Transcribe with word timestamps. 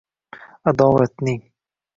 adovatning 0.69 1.37